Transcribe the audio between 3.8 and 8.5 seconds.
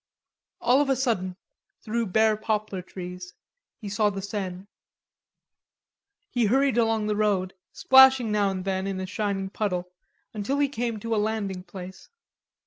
saw the Seine. He hurried along the road, splashing now